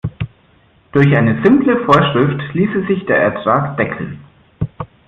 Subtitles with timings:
[0.93, 4.19] Durch eine simple Vorschrift ließe sich der Ertrag deckeln.